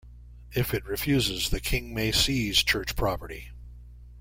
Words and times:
If 0.51 0.73
it 0.73 0.83
refuses, 0.85 1.49
the 1.51 1.59
king 1.59 1.93
may 1.93 2.11
seize 2.11 2.63
Church 2.63 2.95
property. 2.95 3.51